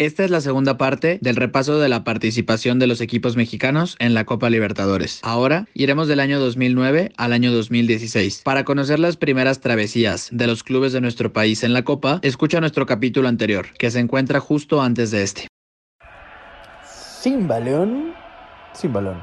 [0.00, 4.14] Esta es la segunda parte del repaso de la participación de los equipos mexicanos en
[4.14, 5.18] la Copa Libertadores.
[5.24, 8.42] Ahora iremos del año 2009 al año 2016.
[8.44, 12.60] Para conocer las primeras travesías de los clubes de nuestro país en la Copa, escucha
[12.60, 15.48] nuestro capítulo anterior, que se encuentra justo antes de este.
[17.20, 18.14] Sin balón,
[18.74, 19.20] sin balón.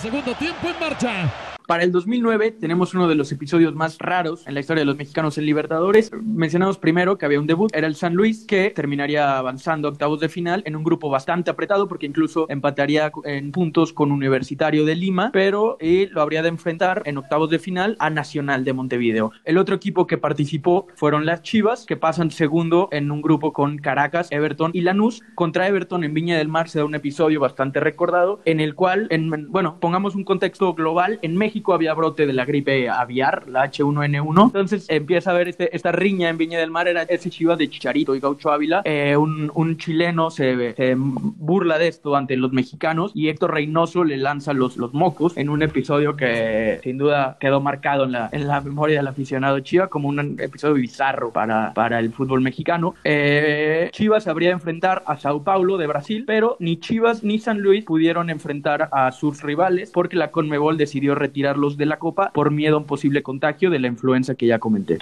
[0.00, 1.47] segundo tiempo en marcha.
[1.68, 4.96] Para el 2009 tenemos uno de los episodios más raros en la historia de los
[4.96, 6.10] mexicanos en Libertadores.
[6.14, 10.18] Mencionamos primero que había un debut, era el San Luis, que terminaría avanzando a octavos
[10.18, 14.94] de final en un grupo bastante apretado porque incluso empataría en puntos con Universitario de
[14.94, 19.32] Lima, pero y lo habría de enfrentar en octavos de final a Nacional de Montevideo.
[19.44, 23.76] El otro equipo que participó fueron las Chivas, que pasan segundo en un grupo con
[23.76, 25.22] Caracas, Everton y Lanús.
[25.34, 29.06] Contra Everton en Viña del Mar se da un episodio bastante recordado en el cual,
[29.10, 33.70] en, bueno, pongamos un contexto global, en México había brote de la gripe aviar, la
[33.70, 34.44] H1N1.
[34.46, 37.68] Entonces empieza a ver este, esta riña en Viña del Mar, era ese Chivas de
[37.68, 38.82] Chicharito y Gaucho Ávila.
[38.84, 44.16] Eh, un, un, chileno se, burla de esto ante los mexicanos y Héctor Reynoso le
[44.16, 48.48] lanza los, los mocos en un episodio que sin duda quedó marcado en la, en
[48.48, 52.94] la memoria del aficionado Chivas como un episodio bizarro para, para el fútbol mexicano.
[53.04, 57.60] Eh, Chivas habría de enfrentar a Sao Paulo de Brasil, pero ni Chivas ni San
[57.60, 62.50] Luis pudieron enfrentar a sus rivales porque la Conmebol decidió retirar de la Copa por
[62.50, 64.98] miedo a un posible contagio de la influenza que ya comenté.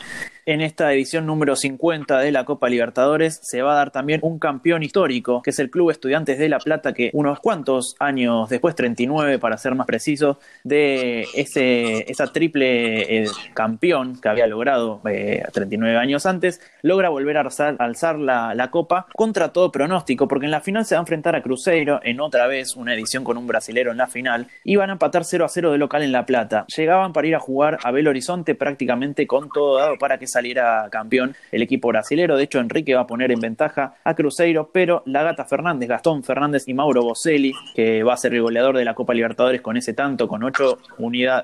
[0.49, 4.39] En esta edición número 50 de la Copa Libertadores se va a dar también un
[4.39, 8.77] campeón histórico, que es el Club Estudiantes de La Plata, que unos cuantos años después,
[8.77, 15.95] 39 para ser más preciso, de ese, esa triple eh, campeón que había logrado 39
[15.95, 20.53] eh, años antes, logra volver a alzar, la, la, Copa contra todo pronóstico, porque en
[20.53, 23.49] la final se va a enfrentar a Cruzeiro en otra vez una edición con un
[23.49, 26.25] brasilero en la final, y van a empatar 0 a 0 de local en La
[26.25, 26.36] Plata.
[26.77, 30.89] Llegaban para ir a jugar a Belo Horizonte prácticamente con todo dado para que saliera
[30.91, 32.37] campeón el equipo brasilero.
[32.37, 36.23] De hecho, Enrique va a poner en ventaja a Cruzeiro, pero la Gata Fernández, Gastón
[36.23, 39.77] Fernández y Mauro Boselli, que va a ser el goleador de la Copa Libertadores con
[39.77, 40.79] ese tanto, con ocho,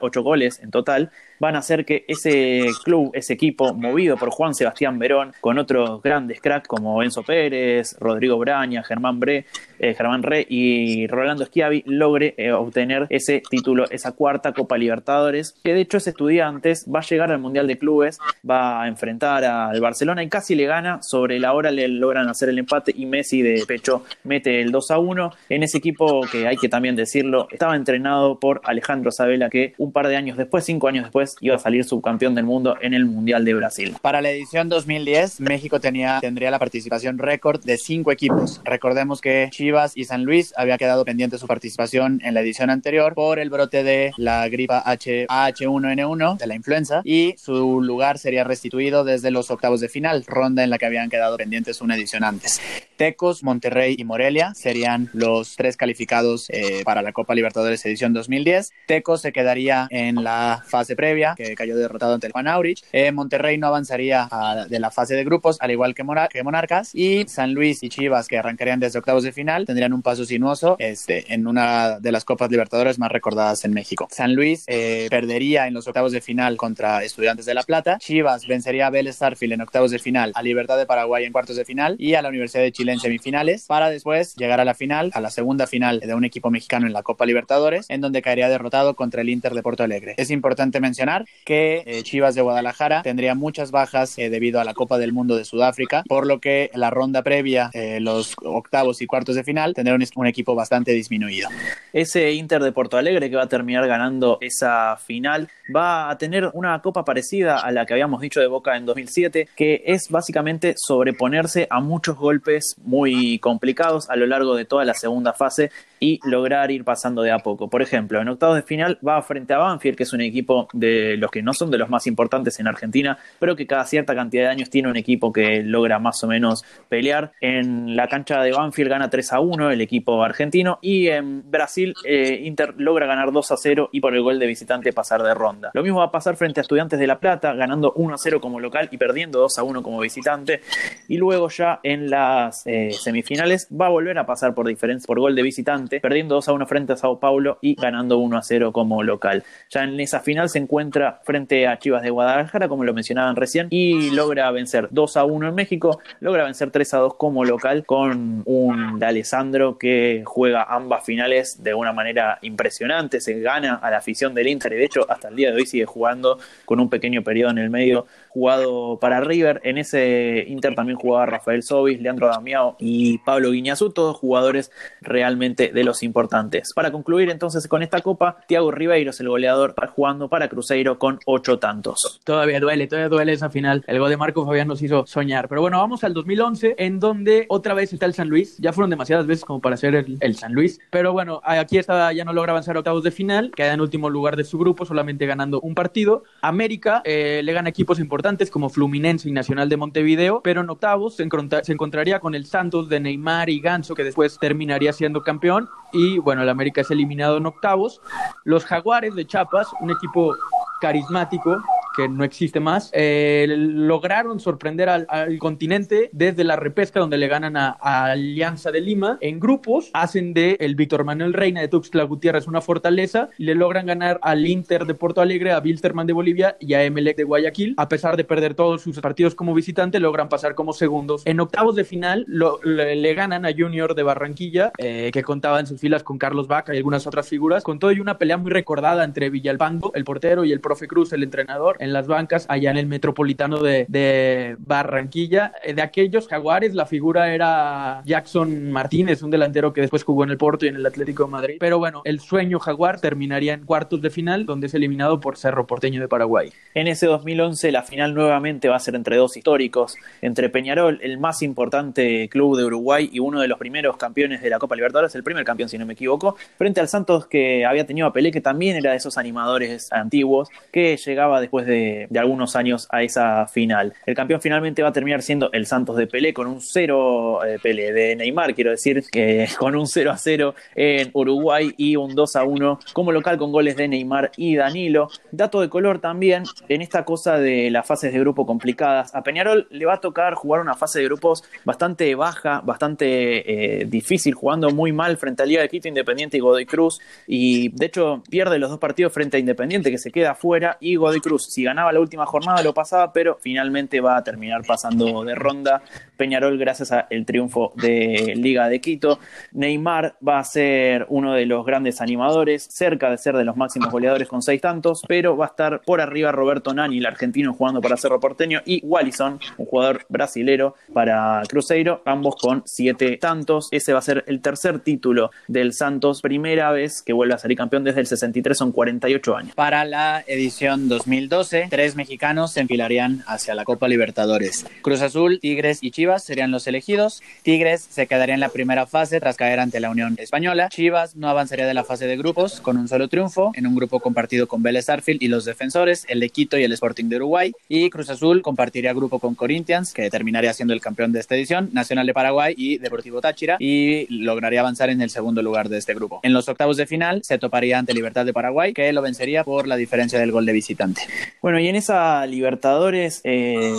[0.00, 1.10] ocho goles en total,
[1.42, 6.00] van a hacer que ese club, ese equipo, movido por Juan Sebastián Verón, con otros
[6.00, 9.47] grandes cracks como Enzo Pérez, Rodrigo Braña, Germán Bre,
[9.80, 15.56] eh, Germán Re y Rolando Schiavi, logre eh, obtener ese título, esa cuarta Copa Libertadores,
[15.64, 19.44] que de hecho es Estudiantes, va a llegar al Mundial de Clubes, va a enfrentar
[19.44, 23.04] al Barcelona y casi le gana, sobre la hora le logran hacer el empate y
[23.04, 26.94] Messi de pecho mete el 2 a 1 en ese equipo que hay que también
[26.94, 31.31] decirlo, estaba entrenado por Alejandro Sabela que un par de años después, cinco años después,
[31.41, 33.97] iba a salir subcampeón del mundo en el Mundial de Brasil.
[34.00, 38.60] Para la edición 2010, México tenía, tendría la participación récord de cinco equipos.
[38.65, 43.15] Recordemos que Chivas y San Luis había quedado pendiente su participación en la edición anterior
[43.15, 48.44] por el brote de la gripa H, H1N1, de la influenza, y su lugar sería
[48.44, 52.25] restituido desde los octavos de final, ronda en la que habían quedado pendientes una edición
[52.25, 52.60] antes.
[52.97, 58.71] Tecos, Monterrey y Morelia serían los tres calificados eh, para la Copa Libertadores edición 2010.
[58.87, 62.84] Tecos se quedaría en la fase previa que cayó derrotado ante el Juan Aurich.
[62.93, 64.28] Eh, Monterrey no avanzaría
[64.69, 66.94] de la fase de grupos, al igual que, Monarcas.
[66.94, 70.77] Y San Luis y Chivas, que arrancarían desde octavos de final, tendrían un paso sinuoso
[70.78, 74.09] este, en una de las Copas Libertadores más recordadas en México.
[74.10, 77.99] San Luis eh, perdería en los octavos de final contra Estudiantes de La Plata.
[77.99, 81.56] Chivas vencería a Vélez Starfield en octavos de final, a Libertad de Paraguay en cuartos
[81.56, 84.75] de final y a la Universidad de Chile en semifinales, para después llegar a la
[84.75, 88.22] final, a la segunda final de un equipo mexicano en la Copa Libertadores, en donde
[88.22, 90.15] caería derrotado contra el Inter de Porto Alegre.
[90.16, 91.01] Es importante mencionar
[91.44, 95.36] que eh, Chivas de Guadalajara tendría muchas bajas eh, debido a la Copa del Mundo
[95.36, 99.74] de Sudáfrica, por lo que la ronda previa, eh, los octavos y cuartos de final,
[99.74, 101.48] tendría un, equipo bastante disminuido.
[101.92, 106.50] Ese Inter de Porto Alegre que va a terminar ganando esa final va a tener
[106.54, 110.74] una copa parecida a la que habíamos dicho de Boca en 2007, que es básicamente
[110.76, 115.70] sobreponerse a muchos golpes muy complicados a lo largo de toda la segunda fase
[116.02, 117.70] y lograr ir pasando de a poco.
[117.70, 121.16] Por ejemplo, en octavos de final va frente a Banfield, que es un equipo de
[121.16, 124.42] los que no son de los más importantes en Argentina, pero que cada cierta cantidad
[124.42, 127.30] de años tiene un equipo que logra más o menos pelear.
[127.41, 131.94] En la cancha de Banfield gana 3 a 1 el equipo argentino y en Brasil
[132.04, 135.34] eh, Inter logra ganar 2 a 0 y por el gol de visitante pasar de
[135.34, 135.71] ronda.
[135.72, 138.41] Lo mismo va a pasar frente a Estudiantes de La Plata, ganando 1 a 0
[138.41, 140.62] como local y perdiendo 2 a 1 como visitante.
[141.06, 145.21] Y luego ya en las eh, semifinales va a volver a pasar por diferencia por
[145.21, 148.42] gol de visitante perdiendo 2 a 1 frente a Sao Paulo y ganando 1 a
[148.42, 149.44] 0 como local.
[149.71, 153.68] Ya en esa final se encuentra frente a Chivas de Guadalajara, como lo mencionaban recién,
[153.71, 157.84] y logra vencer 2 a 1 en México, logra vencer 3 a 2 como local
[157.84, 163.91] con un de Alessandro que juega ambas finales de una manera impresionante, se gana a
[163.91, 166.80] la afición del Inter y de hecho hasta el día de hoy sigue jugando con
[166.80, 169.60] un pequeño periodo en el medio jugado para River.
[169.65, 175.72] En ese Inter también jugaba Rafael Sobis, Leandro Damiao y Pablo Guiñazú, todos jugadores realmente
[175.72, 176.72] de los importantes.
[176.74, 181.58] Para concluir entonces con esta copa, Thiago Ribeiros, el goleador, jugando para Cruzeiro con ocho
[181.58, 182.20] tantos.
[182.24, 183.84] Todavía duele, todavía duele esa final.
[183.86, 185.48] El gol de Marco Fabián nos hizo soñar.
[185.48, 188.56] Pero bueno, vamos al 2011, en donde otra vez está el San Luis.
[188.58, 190.80] Ya fueron demasiadas veces como para ser el, San Luis.
[190.90, 194.10] Pero bueno, aquí está, ya no logra avanzar a octavos de final, queda en último
[194.10, 196.24] lugar de su grupo, solamente ganando un partido.
[196.40, 201.16] América eh, le gana equipos importantes como Fluminense y Nacional de Montevideo, pero en octavos
[201.16, 201.28] se,
[201.62, 205.68] se encontraría con el Santos de Neymar y Ganso, que después terminaría siendo campeón.
[205.92, 208.01] Y bueno, el América es eliminado en octavos.
[208.45, 210.34] Los Jaguares de Chiapas, un equipo
[210.80, 211.63] carismático
[211.94, 215.06] que no existe más, eh, lograron sorprender al,
[215.39, 220.56] continente desde la repesca donde le ganan a, Alianza de Lima en grupos, hacen de
[220.60, 224.86] el Víctor Manuel Reina de Tuxtla Gutiérrez una fortaleza y le logran ganar al Inter
[224.86, 227.74] de Porto Alegre, a Wilstermann de Bolivia y a Emelec de Guayaquil.
[227.77, 231.22] A pesar de perder todos sus partidos como visitante, logran pasar como segundos.
[231.27, 235.80] En octavos de final le, ganan a Junior de Barranquilla, eh, que contaba en sus
[235.80, 239.04] filas con Carlos Vaca y algunas otras figuras, con todo y una pelea muy recordada
[239.04, 242.76] entre Villalpando, el portero, y el profe Cruz, el entrenador en las bancas allá en
[242.76, 245.52] el metropolitano de, Barranquilla.
[245.64, 250.30] Eh, de aquellos jaguares, la figura era Jackson Martínez, un delantero que después jugó en
[250.30, 251.56] el Porto y en el Atlético de Madrid.
[251.58, 255.66] Pero bueno, el sueño jaguar terminaría en cuartos de final, donde es eliminado por Cerro
[255.66, 256.52] Porteño de Paraguay.
[256.75, 261.18] En ese 2011, la final nuevamente va a ser entre dos históricos, entre Peñarol, el
[261.18, 265.14] más importante club de Uruguay y uno de los primeros campeones de la Copa Libertadores,
[265.16, 268.30] el primer campeón si no me equivoco, frente al Santos que había tenido a Pelé,
[268.30, 271.72] que también era de esos animadores antiguos, que llegaba después de,
[272.16, 273.95] algunos años a esa final.
[274.07, 277.59] El campeón finalmente va a terminar siendo el Santos de Pelé con un 0 eh,
[277.62, 282.14] Pelé de Neymar, quiero decir, que con un 0 a 0 en Uruguay y un
[282.14, 285.09] 2 a 1 como local con goles de Neymar y Danilo.
[285.30, 289.14] Dato de color también en esta cosa de las fases de grupo complicadas.
[289.14, 293.85] A Peñarol le va a tocar jugar una fase de grupos bastante baja, bastante eh,
[293.87, 297.00] difícil, jugando muy mal frente a Liga de Quito, Independiente y Godoy Cruz.
[297.26, 300.97] Y de hecho pierde los dos partidos frente a Independiente, que se queda fuera, y
[300.97, 305.35] Godoy Cruz, ganaba la última jornada lo pasaba, pero finalmente va a terminar pasando de
[305.35, 305.82] ronda
[306.23, 309.19] Peñarol gracias al triunfo de Liga de Quito.
[309.50, 313.90] Neymar va a ser uno de los grandes animadores, cerca de ser de los máximos
[313.90, 317.80] goleadores con seis tantos, pero va a estar por arriba Roberto Nani, el argentino jugando
[317.80, 323.66] para Cerro Porteño, y Wallison, un jugador brasilero para Cruzeiro, ambos con siete tantos.
[323.73, 327.57] Ese va a ser el tercer título del Santos, primera vez que vuelve a salir
[327.57, 329.54] campeón desde el 63, son 48 años.
[329.57, 334.64] Para la edición 2012, tres mexicanos se enfilarían hacia la Copa Libertadores.
[334.83, 337.23] Cruz Azul, Tigres y Chivas serían los elegidos.
[337.42, 340.68] Tigres se quedaría en la primera fase tras caer ante la Unión Española.
[340.68, 344.00] Chivas no avanzaría de la fase de grupos con un solo triunfo en un grupo
[344.00, 347.52] compartido con Vélez Arfield y los defensores, el de Quito y el Sporting de Uruguay.
[347.68, 351.70] Y Cruz Azul compartiría grupo con Corinthians, que terminaría siendo el campeón de esta edición,
[351.73, 355.94] Nacional de Paraguay y Deportivo Táchira, y lograría avanzar en el segundo lugar de este
[355.94, 356.20] grupo.
[356.23, 359.66] En los octavos de final se toparía ante Libertad de Paraguay, que lo vencería por
[359.66, 361.02] la diferencia del gol de visitante.
[361.40, 363.73] Bueno, y en esa Libertadores eh,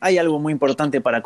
[0.00, 1.22] hay algo muy importante para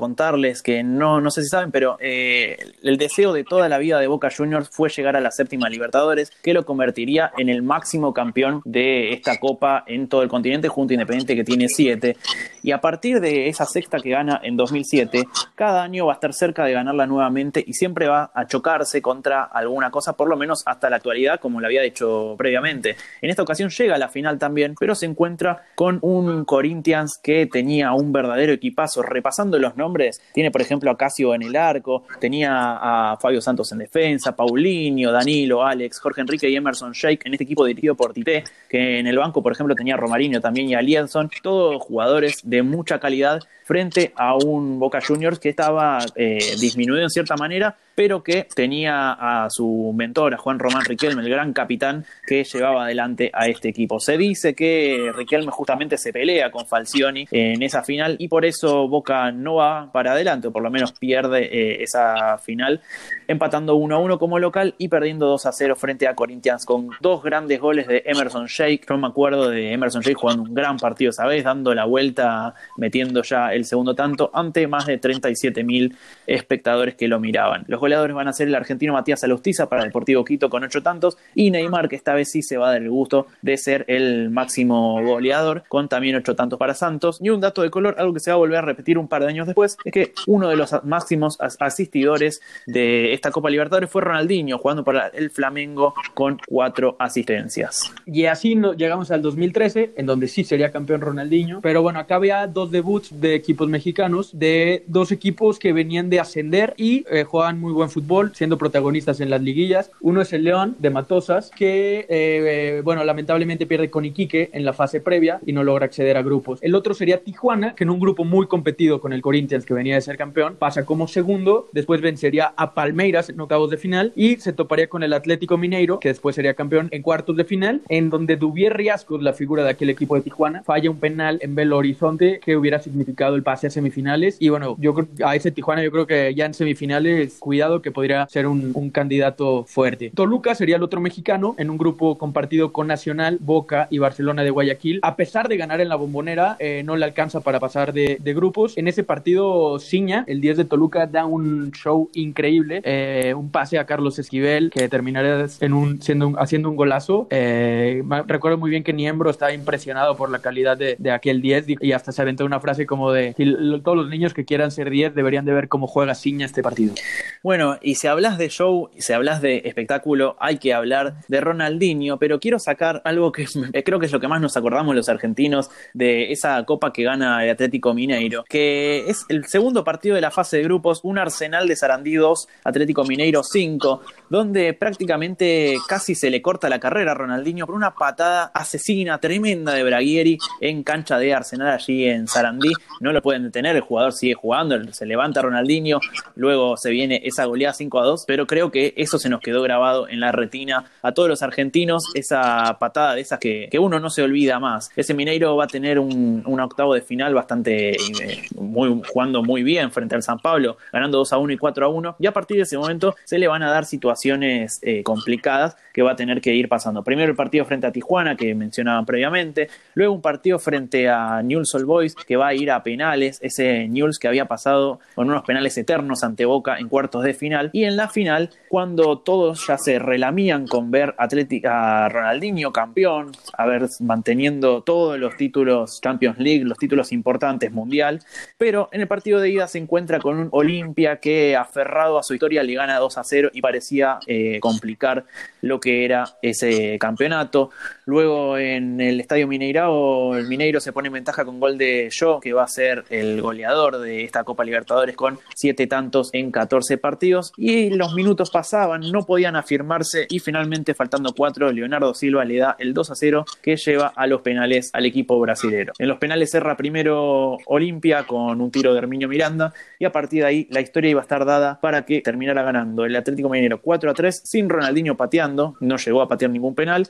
[0.63, 4.07] que no, no sé si saben, pero eh, el deseo de toda la vida de
[4.07, 8.63] Boca Juniors fue llegar a la séptima Libertadores, que lo convertiría en el máximo campeón
[8.65, 12.17] de esta copa en todo el continente, junto a Independiente que tiene siete.
[12.63, 16.32] Y a partir de esa sexta que gana en 2007, cada año va a estar
[16.32, 20.63] cerca de ganarla nuevamente y siempre va a chocarse contra alguna cosa, por lo menos
[20.67, 22.96] hasta la actualidad, como lo había hecho previamente.
[23.20, 27.46] En esta ocasión llega a la final también, pero se encuentra con un Corinthians que
[27.46, 29.03] tenía un verdadero equipazo.
[29.03, 29.95] Repasando los nombres,
[30.32, 35.12] tiene por ejemplo a Casio en el arco, tenía a Fabio Santos en defensa, Paulinho,
[35.12, 39.06] Danilo, Alex, Jorge Enrique y Emerson Shake en este equipo dirigido por Tite, que en
[39.06, 42.98] el banco por ejemplo tenía a Romarinho también y a Lienson, todos jugadores de mucha
[42.98, 48.46] calidad frente a un Boca Juniors que estaba eh, disminuido en cierta manera, pero que
[48.55, 53.48] tenía a su mentor, a Juan Román Riquelme, el gran capitán que llevaba adelante a
[53.48, 53.98] este equipo.
[53.98, 58.86] Se dice que Riquelme justamente se pelea con Falcioni en esa final y por eso
[58.86, 62.81] Boca no va para adelante, o por lo menos pierde eh, esa final,
[63.28, 66.90] empatando 1 a 1 como local y perdiendo 2 a 0 frente a Corinthians con
[67.00, 68.86] dos grandes goles de Emerson Shake.
[68.88, 71.44] Yo me acuerdo de Emerson Shake jugando un gran partido, ¿sabes?
[71.44, 77.08] Dando la vuelta, metiendo ya el segundo tanto ante más de 37 mil espectadores que
[77.08, 77.64] lo miraban.
[77.69, 81.16] Los goleadores van a ser el argentino Matías Alustiza para Deportivo Quito con ocho tantos
[81.34, 84.31] y Neymar, que esta vez sí se va a dar el gusto de ser el
[84.31, 87.19] máximo goleador con también ocho tantos para Santos.
[87.20, 89.22] Y un dato de color, algo que se va a volver a repetir un par
[89.22, 94.03] de años después, es que uno de los máximos asistidores de esta Copa Libertadores fue
[94.03, 97.93] Ronaldinho, jugando para el Flamengo con cuatro asistencias.
[98.06, 101.61] Y así llegamos al 2013, en donde sí sería campeón Ronaldinho.
[101.63, 106.21] Pero bueno, acá había dos debuts de equipos mexicanos, de dos equipos que venían de
[106.21, 109.91] ascender y eh, muy buen fútbol, siendo protagonistas en las liguillas.
[110.01, 114.65] Uno es el León de Matosas, que, eh, eh, bueno, lamentablemente pierde con Iquique en
[114.65, 116.59] la fase previa y no logra acceder a grupos.
[116.63, 119.96] El otro sería Tijuana, que en un grupo muy competido con el Corinthians, que venía
[119.96, 124.37] de ser campeón, pasa como segundo, después vencería a Palmeiras en octavos de final y
[124.37, 128.11] se toparía con el Atlético Mineiro, que después sería campeón en cuartos de final, en
[128.11, 131.77] donde Duvier Riascos, la figura de aquel equipo de Tijuana, falla un penal en Belo
[131.77, 134.37] Horizonte que hubiera significado el pase a semifinales.
[134.41, 134.94] Y bueno, yo
[135.25, 139.65] a ese Tijuana yo creo que ya en semifinales, cuidado que podría ser un, candidato
[139.65, 140.13] fuerte.
[140.15, 144.51] Toluca sería el otro mexicano en un grupo compartido con Nacional, Boca y Barcelona de
[144.51, 145.01] Guayaquil.
[145.03, 148.77] A pesar de ganar en la bombonera, eh, no le alcanza para pasar de, grupos.
[148.77, 152.81] En ese partido, Ciña, el 10 de Toluca, da un show increíble.
[152.84, 157.27] Eh, un pase a Carlos Esquivel que terminaría en un, siendo haciendo un golazo.
[157.31, 161.67] Eh, recuerdo muy bien que Niembro estaba impresionado por la calidad de, de aquel 10
[161.81, 163.34] y hasta se aventó una frase como de
[163.82, 166.94] todos los niños que quieran ser 10 deberían de ver cómo juega Ciña este partido.
[167.43, 172.19] Bueno, y si hablas de show, si hablas de espectáculo, hay que hablar de Ronaldinho,
[172.19, 173.46] pero quiero sacar algo que
[173.84, 177.44] creo que es lo que más nos acordamos los argentinos de esa copa que gana
[177.44, 181.69] el Atlético Mineiro, que es el segundo partido de la fase de grupos, un Arsenal
[181.69, 187.15] de Sarandí 2, Atlético Mineiro 5, donde prácticamente casi se le corta la carrera a
[187.15, 192.72] Ronaldinho por una patada asesina tremenda de Braguieri en cancha de Arsenal allí en Sarandí.
[193.00, 196.00] No lo pueden detener, el jugador sigue jugando, se levanta Ronaldinho,
[196.34, 199.62] luego se viene esa goleada 5 a 2, pero creo que eso se nos quedó
[199.62, 204.08] grabado en la retina a todos los argentinos, esa patada de esas que, uno no
[204.08, 204.91] se olvida más.
[204.96, 209.90] Ese Mineiro va a tener un, octavo de final bastante eh, muy, jugando muy bien
[209.90, 212.56] frente al San Pablo, ganando 2 a 1 y 4 a 1, y a partir
[212.56, 216.40] de ese momento se le van a dar situaciones eh, complicadas que va a tener
[216.40, 217.02] que ir pasando.
[217.02, 221.74] Primero el partido frente a Tijuana, que mencionaban previamente, luego un partido frente a Newell's
[221.74, 225.44] Old Boys, que va a ir a penales, ese Newell's que había pasado con unos
[225.44, 229.78] penales eternos ante Boca en cuartos de final, y en la final, cuando todos ya
[229.78, 236.64] se relamían con ver a Ronaldinho campeón, a ver manteniendo todos los títulos Champions League,
[236.64, 238.20] los títulos importantes mundial,
[238.58, 242.35] pero en el partido de ida se encuentra con un Olimpia que aferrado a su
[242.35, 245.25] historia le gana 2 a 0 y parecía eh, complicar
[245.61, 247.71] lo que era ese campeonato.
[248.08, 252.39] Luego en el Estadio Mineirao, el Mineiro se pone en ventaja con gol de Yo,
[252.39, 256.98] que va a ser el goleador de esta Copa Libertadores con 7 tantos en 14
[256.98, 257.53] partidos.
[257.56, 262.77] Y los minutos pasaban, no podían afirmarse y finalmente faltando 4, Leonardo Silva le da
[262.79, 265.93] el 2 a 0 que lleva a los penales al equipo brasilero.
[265.98, 270.43] En los penales cerra primero Olimpia con un tiro de Herminio Miranda y a partir
[270.43, 273.81] de ahí la historia iba a estar dada para que terminara ganando el Atlético Minero
[273.82, 277.08] 4 a 3 sin Ronaldinho pateando, no llegó a patear ningún penal.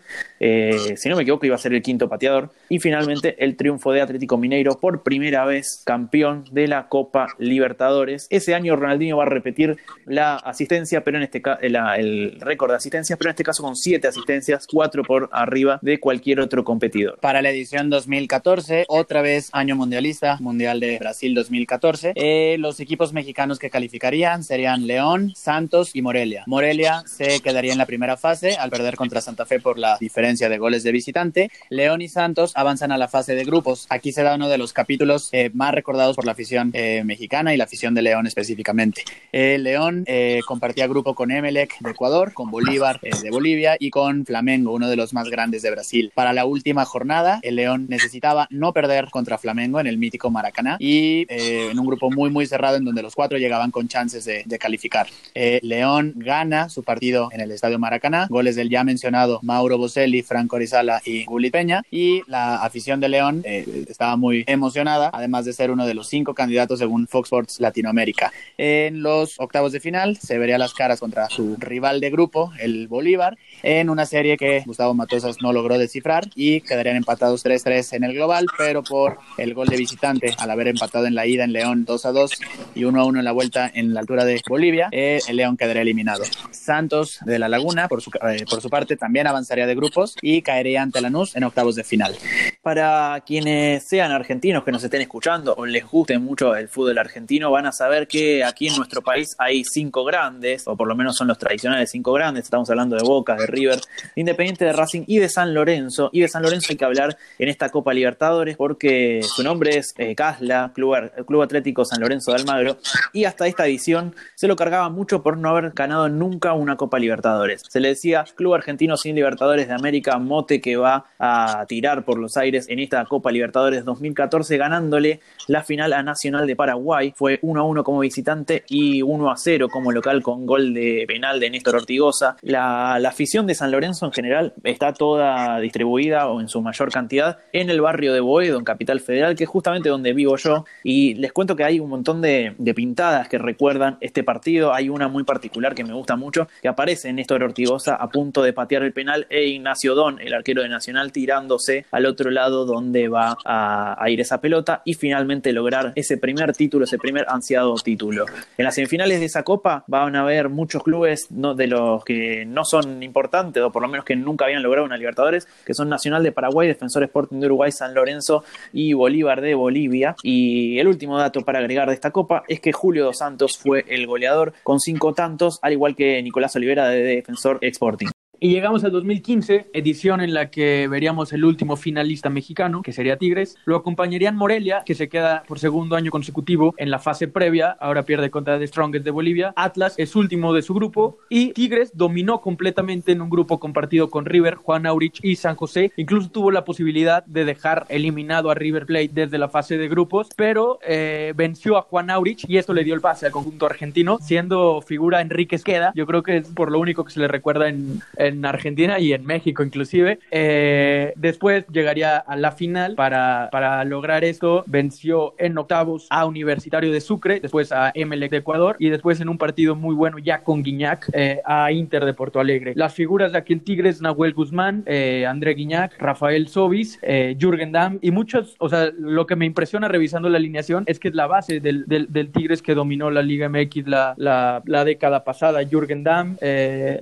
[0.91, 2.51] Eh, si no me equivoco, iba a ser el quinto pateador.
[2.69, 8.27] Y finalmente el triunfo de Atlético Mineiro por primera vez campeón de la Copa Libertadores.
[8.31, 12.77] Ese año Ronaldinho va a repetir la asistencia, pero en este caso, el récord de
[12.77, 17.19] asistencias, pero en este caso con siete asistencias, cuatro por arriba de cualquier otro competidor.
[17.21, 23.13] Para la edición 2014, otra vez año mundialista, Mundial de Brasil 2014, eh, los equipos
[23.13, 26.45] mexicanos que calificarían serían León, Santos y Morelia.
[26.47, 30.49] Morelia se quedaría en la primera fase al perder contra Santa Fe por la diferencia
[30.49, 31.51] de goles de visitante.
[31.71, 33.87] León y Santos avanzan a la fase de grupos.
[33.91, 37.55] Aquí se da uno de los capítulos eh, más recordados por la afición eh, mexicana
[37.55, 39.03] y la afición de León específicamente.
[39.33, 40.05] Eh, León
[40.47, 44.97] compartía grupo con Emelec de Ecuador, con Bolívar de Bolivia y con Flamengo, uno de
[44.97, 46.13] los más grandes de Brasil.
[46.15, 50.77] Para la última jornada, el León necesitaba no perder contra Flamengo en el mítico Maracaná
[50.79, 54.43] y en un grupo muy muy cerrado en donde los cuatro llegaban con chances de,
[54.45, 55.09] de calificar.
[55.35, 60.59] León gana su partido en el Estadio Maracaná, goles del ya mencionado Mauro Boselli, Franco
[60.67, 61.83] Sala y Guli Peña.
[61.91, 66.09] Y la afición de León eh, estaba muy emocionada, además de ser uno de los
[66.09, 68.33] cinco candidatos según Fox Sports Latinoamérica.
[68.57, 72.89] En los octavos de final se vería las caras contra su rival de grupo, el
[72.89, 78.05] Bolívar, en una serie que Gustavo Matosas no logró descifrar y quedarían empatados 3-3 en
[78.05, 81.53] el global, pero por el gol de visitante al haber empatado en la ida en
[81.53, 82.39] León 2-2
[82.75, 86.25] y 1-1 en la vuelta en la altura de Bolivia, eh, el León quedaría eliminado.
[86.51, 90.43] Santos de la Laguna, por su, eh, por su parte, también avanzaría de grupos y
[90.43, 92.17] caería ante Lanús en octavos de final.
[92.63, 97.51] Para quienes sean argentinos que nos estén escuchando o les guste mucho el fútbol argentino,
[97.51, 101.17] van a saber que aquí en nuestro país hay cinco grandes, o por lo menos
[101.17, 102.45] son los tradicionales cinco grandes.
[102.45, 106.11] Estamos hablando de Boca, de River, de Independiente, de Racing y de San Lorenzo.
[106.13, 109.95] Y de San Lorenzo hay que hablar en esta Copa Libertadores porque su nombre es
[109.99, 112.79] eh, Casla, Club, Club Atlético San Lorenzo de Almagro.
[113.13, 116.99] Y hasta esta edición se lo cargaba mucho por no haber ganado nunca una Copa
[116.99, 117.63] Libertadores.
[117.69, 122.37] Se le decía Club Argentino sin Libertadores de América, que va a tirar por los
[122.37, 127.13] aires en esta Copa Libertadores 2014, ganándole la final a Nacional de Paraguay.
[127.15, 131.05] Fue 1 a 1 como visitante y 1 a 0 como local con gol de
[131.07, 132.37] penal de Néstor Ortigosa.
[132.43, 137.39] La, afición de San Lorenzo en general está toda distribuida o en su mayor cantidad
[137.53, 140.65] en el barrio de Boedo, en Capital Federal, que es justamente donde vivo yo.
[140.83, 144.75] Y les cuento que hay un montón de, pintadas que recuerdan este partido.
[144.75, 148.53] Hay una muy particular que me gusta mucho, que aparece Néstor Ortigosa a punto de
[148.53, 153.09] patear el penal e Ignacio Don, el arquero de Nacional, tirándose al otro lado donde
[153.09, 158.27] va a, ir esa pelota y finalmente lograr ese primer título, ese primer ansiado título.
[158.57, 162.65] En las semifinales de esa copa van a haber muchos clubes de los que no
[162.65, 166.23] son importantes o por lo menos que nunca habían logrado una Libertadores, que son Nacional
[166.23, 170.17] de Paraguay, Defensor Sporting de Uruguay, San Lorenzo y Bolívar de Bolivia.
[170.23, 173.85] Y el último dato para agregar de esta copa es que Julio Dos Santos fue
[173.89, 178.16] el goleador con cinco tantos, al igual que Nicolás Olivera de Defensor Sporting.
[178.39, 183.17] Y llegamos al 2015, edición en la que veríamos el último finalista mexicano, que sería
[183.17, 183.57] Tigres.
[183.65, 188.03] Lo acompañarían Morelia, que se queda por segundo año consecutivo en la fase previa, ahora
[188.03, 189.55] pierde contra The Strongest de Bolivia.
[189.57, 194.27] Atlas es último de su grupo y Tigres dominó completamente en un grupo compartido con
[194.27, 195.93] River, Juan Aurich y San José.
[195.97, 200.29] Incluso tuvo la posibilidad de dejar eliminado a River Plate desde la fase de grupos,
[200.37, 204.19] pero eh, venció a Juan Aurich y esto le dio el pase al conjunto argentino,
[204.21, 205.93] siendo figura Enrique Esqueda.
[205.95, 209.13] Yo creo que es por lo único que se le recuerda en en Argentina y
[209.13, 210.19] en México inclusive.
[210.31, 214.65] Eh, después llegaría a la final para, para lograr esto.
[214.67, 219.29] Venció en octavos a Universitario de Sucre, después a Emelec de Ecuador y después en
[219.29, 222.73] un partido muy bueno ya con Guiñac eh, a Inter de Porto Alegre.
[222.75, 226.99] Las figuras de aquel Tigres, Nahuel Guzmán, eh, André Guiñac, Rafael Sobis,
[227.39, 231.09] Jürgen Damm y muchos, o sea, lo que me impresiona revisando la alineación es que
[231.09, 235.25] es la base del, del, Tigres que dominó la Liga MX la, la, la década
[235.25, 235.61] pasada.
[235.65, 236.37] Jürgen Damm,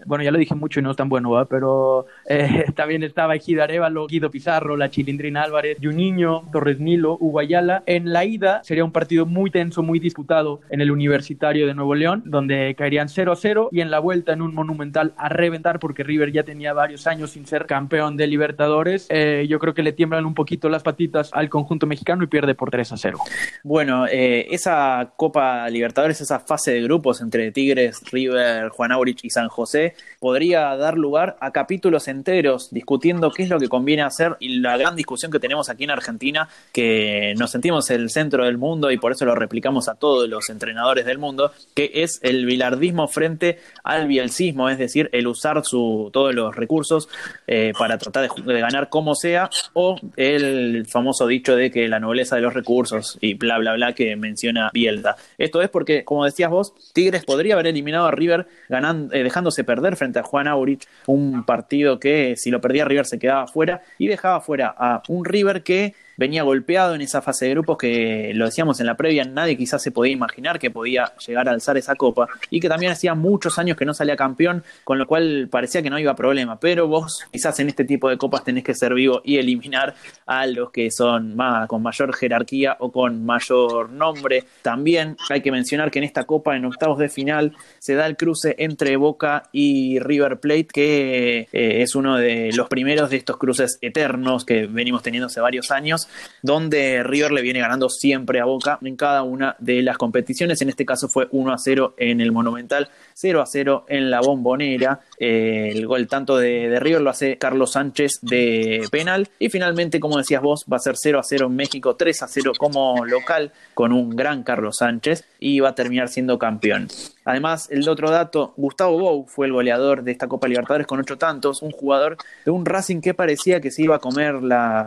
[0.07, 4.09] bueno, ya lo dije mucho y no es bueno, pero eh, también estaba Ejida Arevalo,
[4.09, 7.85] Guido Pizarro, la Chilindrina Álvarez, Juninho, Torres Nilo, Uguayala.
[7.87, 11.95] En la ida sería un partido muy tenso, muy disputado en el Universitario de Nuevo
[11.95, 15.79] León, donde caerían 0 a 0 y en la vuelta en un monumental a reventar
[15.79, 19.07] porque River ya tenía varios años sin ser campeón de Libertadores.
[19.11, 22.57] Eh, yo creo que le tiemblan un poquito las patitas al conjunto mexicano y pierde
[22.57, 23.19] por 3 a 0.
[23.63, 29.31] Bueno, eh, esa Copa Libertadores, esa fase de grupos entre Tigres, River, Juan Aurich y
[29.31, 34.37] San José, podría dar lugar a capítulos enteros discutiendo qué es lo que conviene hacer
[34.41, 38.59] y la gran discusión que tenemos aquí en Argentina, que nos sentimos el centro del
[38.59, 42.47] mundo y por eso lo replicamos a todos los entrenadores del mundo, que es el
[42.47, 47.09] bilardismo frente al bielcismo, es decir, el usar su, todos los recursos
[47.47, 52.37] eh, para tratar de, ganar como sea, o el famoso dicho de que la nobleza
[52.37, 55.17] de los recursos y bla, bla, bla que menciona Bielda.
[55.39, 59.65] Esto es porque, como decías vos, Tigres podría haber eliminado a River ganando, eh, dejándose
[59.65, 63.83] perder frente a Juan Aurich un partido que si lo perdía River se quedaba fuera
[63.99, 68.33] y dejaba fuera a un River que venía golpeado en esa fase de grupos que
[68.35, 71.77] lo decíamos en la previa, nadie quizás se podía imaginar que podía llegar a alzar
[71.77, 75.49] esa copa y que también hacía muchos años que no salía campeón, con lo cual
[75.51, 78.75] parecía que no iba problema, pero vos quizás en este tipo de copas tenés que
[78.75, 79.95] ser vivo y eliminar
[80.27, 81.37] a los que son
[81.69, 84.45] con mayor jerarquía o con mayor nombre.
[84.63, 88.17] También hay que mencionar que en esta copa, en octavos de final, se da el
[88.17, 93.37] cruce entre Boca y River Plate, que eh, es uno de los primeros de estos
[93.37, 96.04] cruces eternos que venimos teniendo hace varios años
[96.43, 100.61] donde River le viene ganando siempre a Boca en cada una de las competiciones.
[100.61, 104.21] En este caso fue 1 a 0 en el Monumental, 0 a 0 en la
[104.21, 105.01] Bombonera.
[105.19, 109.29] Eh, el gol tanto de, River lo hace Carlos Sánchez de penal.
[109.39, 112.29] Y finalmente, como decías vos, va a ser 0 a 0 en México, 3 a
[112.29, 116.89] 0 como local con un gran Carlos Sánchez y va a terminar siendo campeón.
[117.25, 121.17] Además, el otro dato, Gustavo Bou fue el goleador de esta Copa Libertadores con ocho
[121.17, 124.35] tantos, un jugador de un Racing que parecía que se iba a comer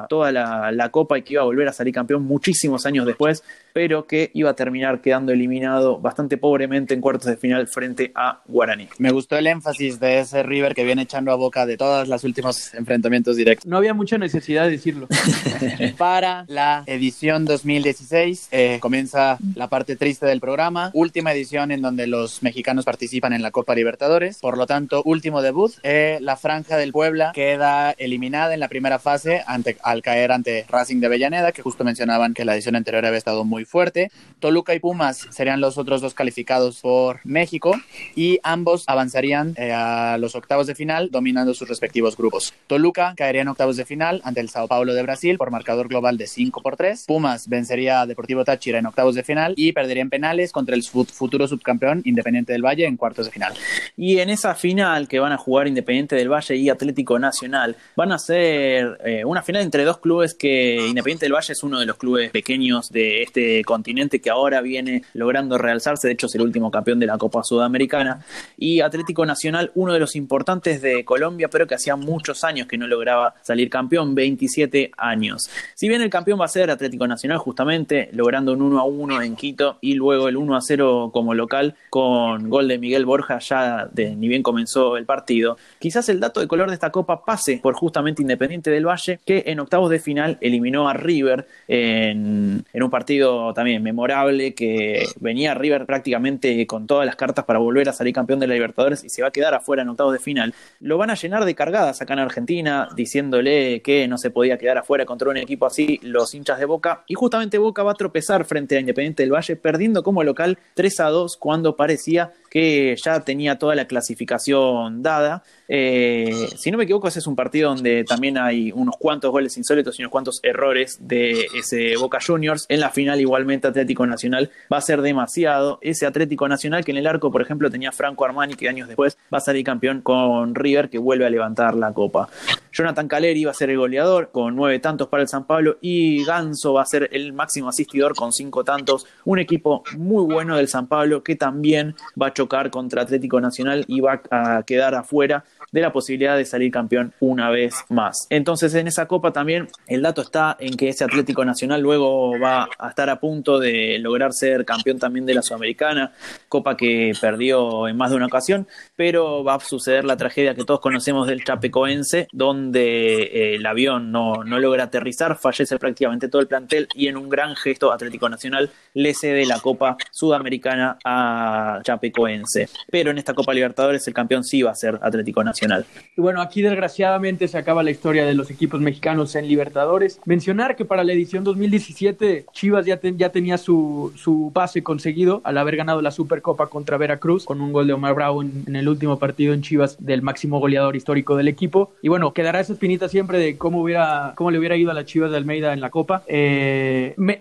[0.07, 3.43] toda la Copa Y que iba a volver a salir campeón muchísimos años después,
[3.77, 8.41] pero que iba a terminar quedando eliminado bastante pobremente en cuartos de final frente a
[8.47, 8.87] Guaraní.
[8.97, 12.23] Me gustó el énfasis de ese River que viene echando a boca de todos los
[12.23, 13.67] últimos enfrentamientos directos.
[13.67, 15.07] No había mucha necesidad de decirlo.
[15.99, 22.07] Para la edición 2016 eh, comienza la parte triste del programa, última edición en donde
[22.07, 25.73] los mexicanos participan en la Copa Libertadores, por lo tanto, último debut.
[25.83, 30.65] Eh, la franja del Puebla queda eliminada en la primera fase ante, al caer ante
[30.67, 34.11] Racing de Avellaneda, que justo mencionaban que la edición anterior había estado muy fuerte.
[34.39, 37.75] Toluca y Pumas serían los otros dos calificados por México
[38.15, 42.53] y ambos avanzarían eh, a los octavos de final dominando sus respectivos grupos.
[42.67, 46.17] Toluca caería en octavos de final ante el Sao Paulo de Brasil por marcador global
[46.17, 47.05] de 5 por 3.
[47.07, 50.83] Pumas vencería a Deportivo Táchira en octavos de final y perdería en penales contra el
[50.83, 53.53] futuro subcampeón Independiente del Valle en cuartos de final.
[53.95, 58.11] Y en esa final que van a jugar Independiente del Valle y Atlético Nacional, van
[58.11, 61.85] a ser eh, una final entre dos clubes que Independiente del Valle es uno de
[61.85, 66.41] los clubes pequeños de este continente que ahora viene logrando realzarse, de hecho es el
[66.41, 68.25] último campeón de la Copa Sudamericana,
[68.57, 72.77] y Atlético Nacional, uno de los importantes de Colombia, pero que hacía muchos años que
[72.77, 75.49] no lograba salir campeón, 27 años.
[75.75, 79.21] Si bien el campeón va a ser Atlético Nacional justamente, logrando un 1 a 1
[79.21, 83.39] en Quito y luego el 1 a 0 como local con gol de Miguel Borja
[83.39, 87.23] ya de ni bien comenzó el partido, quizás el dato de color de esta copa
[87.25, 92.65] pase por justamente Independiente del Valle, que en octavos de final eliminó a River en,
[92.73, 97.89] en un partido también memorable que venía River prácticamente con todas las cartas para volver
[97.89, 100.19] a salir campeón de la Libertadores y se va a quedar afuera en octavos de
[100.19, 100.53] final.
[100.79, 104.77] Lo van a llenar de cargadas acá en Argentina, diciéndole que no se podía quedar
[104.77, 107.03] afuera contra un equipo así los hinchas de Boca.
[107.07, 110.99] Y justamente Boca va a tropezar frente a Independiente del Valle, perdiendo como local 3
[110.99, 115.43] a 2 cuando parecía que ya tenía toda la clasificación dada.
[115.67, 119.57] Eh, si no me equivoco, ese es un partido donde también hay unos cuantos goles
[119.57, 122.65] insólitos y unos cuantos errores de ese Boca Juniors.
[122.69, 125.79] En la final, igualmente, Atlético Nacional va a ser demasiado.
[125.81, 129.17] Ese Atlético Nacional que en el arco, por ejemplo, tenía Franco Armani, que años después
[129.33, 132.29] va a salir campeón con River, que vuelve a levantar la copa.
[132.77, 136.23] Jonathan Caleri va a ser el goleador con nueve tantos para el San Pablo y
[136.23, 139.07] Ganso va a ser el máximo asistidor con cinco tantos.
[139.25, 143.83] Un equipo muy bueno del San Pablo que también va a chocar contra Atlético Nacional
[143.87, 148.27] y va a quedar afuera de la posibilidad de salir campeón una vez más.
[148.29, 152.69] Entonces en esa copa también el dato está en que ese Atlético Nacional luego va
[152.77, 156.11] a estar a punto de lograr ser campeón también de la Sudamericana,
[156.47, 160.63] copa que perdió en más de una ocasión, pero va a suceder la tragedia que
[160.63, 166.41] todos conocemos del Chapecoense, donde eh, el avión no, no logra aterrizar, fallece prácticamente todo
[166.41, 171.79] el plantel y en un gran gesto Atlético Nacional le cede la Copa Sudamericana a
[171.83, 172.69] Chapecoense.
[172.89, 175.85] Pero en esta Copa Libertadores el campeón sí va a ser Atlético Nacional.
[176.15, 180.19] Y bueno, aquí desgraciadamente se acaba la historia de los equipos mexicanos en Libertadores.
[180.25, 185.57] Mencionar que para la edición 2017 Chivas ya, ya tenía su, su pase conseguido al
[185.57, 189.19] haber ganado la Supercopa contra Veracruz con un gol de Omar Bravo en, el último
[189.19, 191.93] partido en Chivas del máximo goleador histórico del equipo.
[192.01, 195.03] Y bueno, quedará esa espinita siempre de cómo, hubiera, cómo le hubiera ido a la
[195.03, 196.23] Chivas de Almeida en la Copa.
[196.27, 197.37] Eh, me,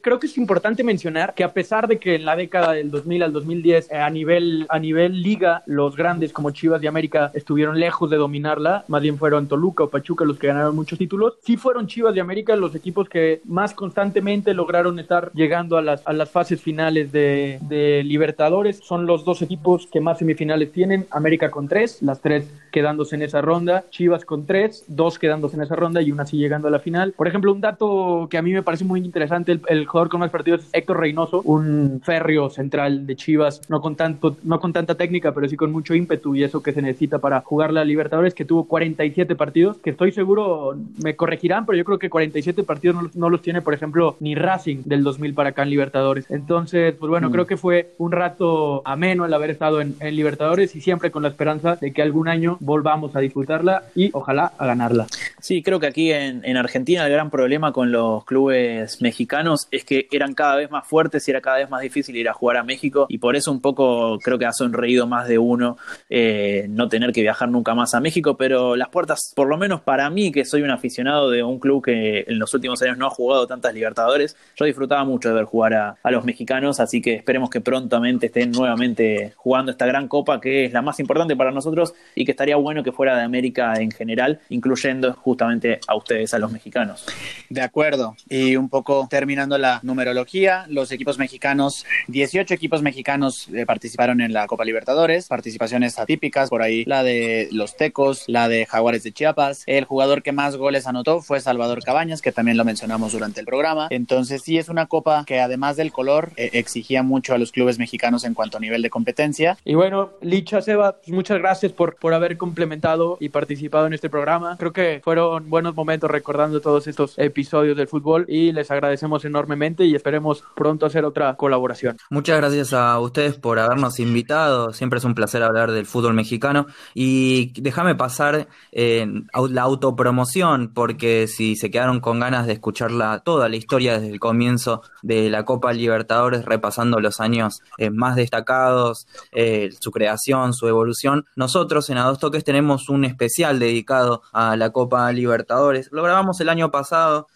[0.00, 3.24] creo que es importante mencionar que a pesar de que en la década del 2000
[3.24, 7.80] al 2010 eh, a, nivel, a nivel liga los grandes como Chivas y América estuvieron
[7.80, 11.38] lejos de dominarla, más bien fueron Toluca o Pachuca los que ganaron muchos títulos.
[11.42, 16.06] Sí fueron Chivas de América los equipos que más constantemente lograron estar llegando a las,
[16.06, 18.78] a las fases finales de, de Libertadores.
[18.78, 23.22] Son los dos equipos que más semifinales tienen, América con tres, las tres quedándose en
[23.22, 26.70] esa ronda, Chivas con tres, dos quedándose en esa ronda y una así llegando a
[26.70, 27.14] la final.
[27.16, 30.20] Por ejemplo, un dato que a mí me parece muy interesante, el, el jugador con
[30.20, 34.72] más partidos es Héctor Reynoso, un férreo central de Chivas, no con, tanto, no con
[34.72, 37.84] tanta técnica, pero sí con mucho ímpetu y eso que se necesita para jugar la
[37.84, 42.62] Libertadores, que tuvo 47 partidos, que estoy seguro, me corregirán, pero yo creo que 47
[42.64, 46.30] partidos no, los tiene, por ejemplo, ni Racing del 2000 para acá en Libertadores.
[46.30, 47.32] Entonces, pues bueno, mm.
[47.32, 51.28] creo que fue un rato ameno el haber estado en, Libertadores y siempre con la
[51.28, 55.06] esperanza de que algún año volvamos a disfrutarla y ojalá a ganarla.
[55.40, 59.84] Sí, creo que aquí en, en Argentina el gran problema con los clubes mexicanos es
[59.84, 62.56] que eran cada vez más fuertes y era cada vez más difícil ir a jugar
[62.56, 65.76] a México y por eso un poco creo que ha sonreído más de uno
[66.10, 69.80] eh, no tener que viajar nunca más a México, pero las puertas, por lo menos
[69.80, 73.06] para mí, que soy un aficionado de un club que en los últimos años no
[73.06, 77.14] ha jugado tantas Libertadores, yo disfrutaba mucho de ver jugar a, los mexicanos, así que
[77.14, 81.50] esperemos que prontamente estén nuevamente jugando esta gran copa que es la más importante para
[81.50, 85.94] nosotros y que estaría bueno que fuera de América en general general, incluyendo justamente a
[85.94, 87.04] ustedes, a los mexicanos.
[87.50, 88.16] De acuerdo.
[88.28, 94.32] Y un poco terminando la numerología, los equipos mexicanos, 18 equipos mexicanos eh, participaron en
[94.32, 99.12] la Copa Libertadores, participaciones atípicas, por ahí la de los Tecos, la de Jaguares de
[99.12, 99.64] Chiapas.
[99.66, 103.46] El jugador que más goles anotó fue Salvador Cabañas, que también lo mencionamos durante el
[103.46, 103.88] programa.
[103.90, 107.78] Entonces sí es una copa que además del color eh, exigía mucho a los clubes
[107.78, 109.58] mexicanos en cuanto a nivel de competencia.
[109.64, 114.05] Y bueno, Licha Seba, pues muchas gracias por, por haber complementado y participado en este
[114.10, 114.56] programa.
[114.58, 119.84] Creo que fueron buenos momentos recordando todos estos episodios del fútbol y les agradecemos enormemente
[119.84, 121.96] y esperemos pronto hacer otra colaboración.
[122.10, 124.72] Muchas gracias a ustedes por habernos invitado.
[124.72, 126.66] Siempre es un placer hablar del fútbol mexicano.
[126.94, 129.06] Y déjame pasar eh,
[129.50, 132.90] la autopromoción, porque si se quedaron con ganas de escuchar
[133.24, 138.16] toda la historia desde el comienzo de la Copa Libertadores, repasando los años eh, más
[138.16, 143.95] destacados, eh, su creación, su evolución, nosotros en A Dos Toques tenemos un especial dedicado
[144.32, 145.88] a la Copa Libertadores.
[145.92, 147.26] Lo grabamos el año pasado,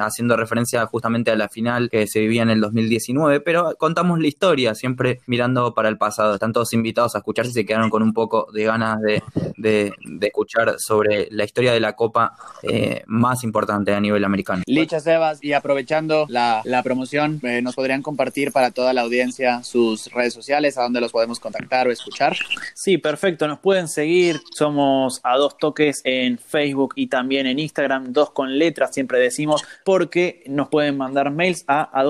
[0.00, 4.26] haciendo referencia justamente a la final que se vivía en el 2019, pero contamos la
[4.26, 6.34] historia, siempre mirando para el pasado.
[6.34, 10.76] Están todos invitados a escuchar si se quedaron con un poco de ganas de, escuchar
[10.78, 14.62] sobre la historia de la Copa eh, más importante a nivel americano.
[14.66, 20.10] Licha Sebas, y aprovechando la, promoción, eh, ¿nos podrían compartir para toda la audiencia sus
[20.12, 22.36] redes sociales, a dónde los podemos contactar o escuchar?
[22.74, 28.12] Sí, perfecto, nos pueden seguir, somos a dos toques en Facebook y también en Instagram,
[28.12, 32.04] dos con letras, siempre decimos, porque nos pueden mandar mails a, a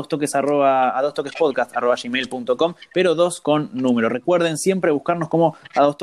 [2.93, 4.09] pero dos con número.
[4.09, 5.95] Recuerden siempre buscarnos como a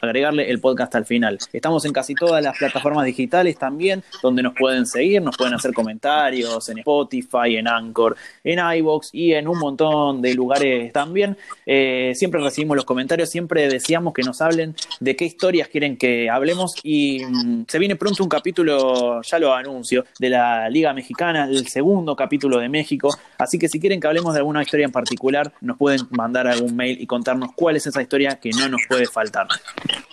[0.00, 1.38] agregarle el podcast al final.
[1.52, 5.72] Estamos en casi todas las plataformas digitales también, donde nos pueden seguir, nos pueden hacer
[5.72, 11.36] comentarios en Spotify, en Anchor, en iBox y en un montón de lugares también.
[11.66, 16.30] Eh, siempre recibimos los comentarios, siempre deseamos que nos hablen de qué historias quieren que
[16.30, 16.91] hablemos y
[17.24, 22.16] mm, se viene pronto un capítulo, ya lo anuncio, de la Liga Mexicana, el segundo
[22.16, 23.16] capítulo de México.
[23.38, 26.76] Así que si quieren que hablemos de alguna historia en particular, nos pueden mandar algún
[26.76, 29.46] mail y contarnos cuál es esa historia que no nos puede faltar.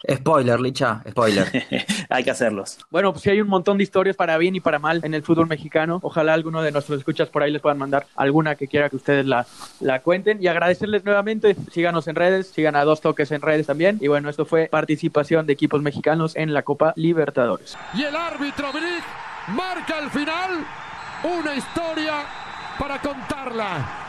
[0.09, 1.47] Spoiler, Licha, spoiler.
[2.09, 2.77] hay que hacerlos.
[2.89, 5.23] Bueno, pues si hay un montón de historias para bien y para mal en el
[5.23, 5.99] fútbol mexicano.
[6.01, 9.25] Ojalá alguno de nuestros escuchas por ahí les puedan mandar alguna que quiera que ustedes
[9.25, 9.45] la,
[9.79, 10.41] la cuenten.
[10.41, 11.55] Y agradecerles nuevamente.
[11.71, 13.97] Síganos en redes, sigan a dos toques en redes también.
[14.01, 17.77] Y bueno, esto fue participación de equipos mexicanos en la Copa Libertadores.
[17.93, 18.71] Y el árbitro
[19.49, 20.65] marca al final
[21.23, 22.23] una historia
[22.77, 24.08] para contarla.